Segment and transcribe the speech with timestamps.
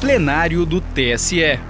[0.00, 1.60] plenário do TSE.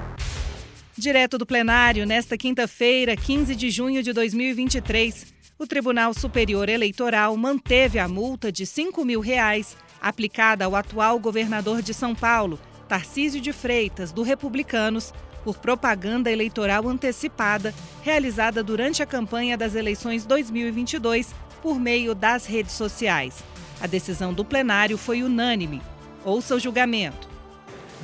[0.96, 7.98] Direto do plenário, nesta quinta-feira, 15 de junho de 2023, o Tribunal Superior Eleitoral manteve
[7.98, 12.56] a multa de 5 mil reais aplicada ao atual governador de São Paulo,
[12.88, 15.12] Tarcísio de Freitas, do Republicanos,
[15.42, 22.74] por propaganda eleitoral antecipada realizada durante a campanha das eleições 2022 por meio das redes
[22.74, 23.42] sociais.
[23.80, 25.82] A decisão do plenário foi unânime.
[26.24, 27.29] Ouça o julgamento.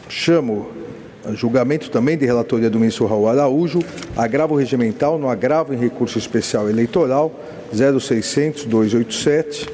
[0.09, 0.69] Chamo
[1.35, 3.81] julgamento também de relatoria do ministro Raul Araújo,
[4.17, 7.33] agravo regimental no agravo em recurso especial eleitoral
[7.75, 9.69] 0600-287.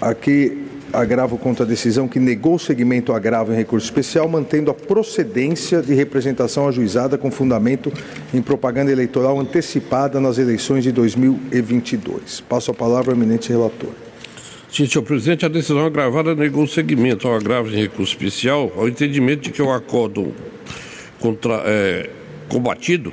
[0.00, 4.74] Aqui agravo contra a decisão que negou o segmento agravo em recurso especial, mantendo a
[4.74, 7.92] procedência de representação ajuizada com fundamento
[8.32, 12.40] em propaganda eleitoral antecipada nas eleições de 2022.
[12.40, 14.05] Passo a palavra ao eminente relator.
[14.70, 19.50] Senhor presidente, a decisão agravada negou seguimento ao agravo em recurso especial ao entendimento de
[19.50, 20.34] que o acordo
[21.18, 22.10] contra, é,
[22.48, 23.12] combatido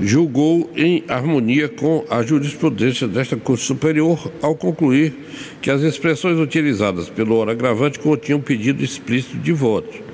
[0.00, 5.14] julgou em harmonia com a jurisprudência desta Corte Superior ao concluir
[5.62, 10.08] que as expressões utilizadas pelo hora agravante continham pedido explícito de voto.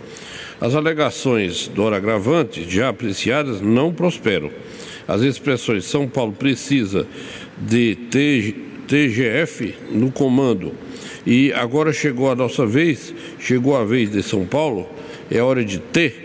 [0.60, 4.50] As alegações do hora agravante, já apreciadas, não prosperam.
[5.06, 7.06] As expressões São Paulo precisa
[7.58, 7.96] de
[8.86, 10.72] TGF no comando
[11.26, 14.88] e agora chegou a nossa vez, chegou a vez de São Paulo,
[15.30, 16.24] é hora de ter,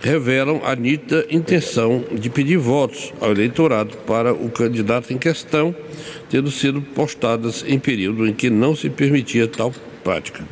[0.00, 5.74] revelam a nítida intenção de pedir votos ao eleitorado para o candidato em questão,
[6.30, 10.44] tendo sido postadas em período em que não se permitia tal prática.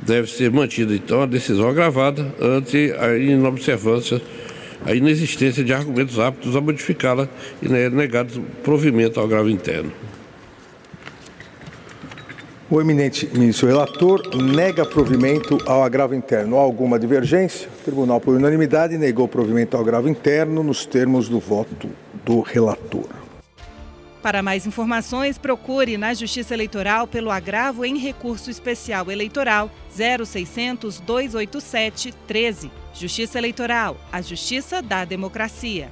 [0.00, 4.22] Deve ser mantida, então, a decisão agravada ante a inobservância,
[4.84, 7.28] a inexistência de argumentos aptos a modificá-la
[7.62, 9.92] e negado provimento ao grave interno.
[12.70, 16.56] O eminente ministro relator nega provimento ao agravo interno.
[16.56, 17.68] Há alguma divergência?
[17.80, 21.90] O tribunal, por unanimidade, negou provimento ao agravo interno nos termos do voto
[22.24, 23.19] do relator.
[24.22, 32.12] Para mais informações, procure na Justiça Eleitoral pelo agravo em recurso especial eleitoral 0600 287
[32.26, 32.70] 13.
[32.92, 35.90] Justiça Eleitoral, a justiça da democracia.